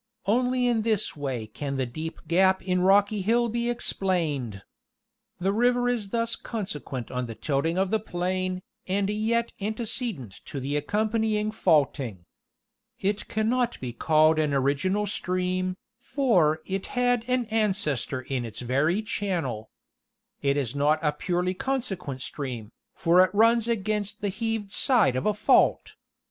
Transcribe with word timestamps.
Only 0.25 0.65
in 0.65 0.81
this 0.81 1.15
way 1.15 1.45
can 1.45 1.77
the 1.77 1.85
deep 1.85 2.21
gap 2.27 2.63
in 2.63 2.81
Rocky 2.81 3.21
Hill 3.21 3.49
be 3.49 3.69
explained. 3.69 4.63
The 5.39 5.53
river 5.53 5.87
is 5.89 6.09
thus 6.09 6.35
consequent 6.35 7.11
on 7.11 7.27
the 7.27 7.35
tilting 7.35 7.77
of 7.77 7.91
the 7.91 7.99
plain, 7.99 8.63
and 8.87 9.11
yet 9.11 9.51
antecedent 9.61 10.41
to 10.45 10.59
the 10.59 10.75
accompanying 10.75 11.51
faulting. 11.51 12.25
It 12.99 13.27
cannot 13.27 13.79
be 13.79 13.93
called 13.93 14.39
an 14.39 14.55
original 14.55 15.05
stream, 15.05 15.77
for 15.99 16.63
it 16.65 16.87
had 16.97 17.23
an 17.27 17.45
ancestor 17.51 18.21
in 18.21 18.43
its 18.43 18.61
very 18.61 19.03
channel. 19.03 19.69
It 20.41 20.57
is 20.57 20.73
not 20.75 20.97
a 21.03 21.11
purely 21.13 21.53
consequent 21.53 22.23
stream, 22.23 22.71
for 22.95 23.23
it 23.23 23.29
runs 23.35 23.67
against 23.67 24.21
the 24.21 24.29
heaved 24.29 24.71
side 24.71 25.15
of 25.15 25.27
a 25.27 25.35
fault. 25.35 25.93